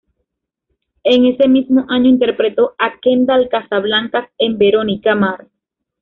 [1.03, 5.47] En ese mismo año interpretó a Kendall Casablancas en Veronica Mars.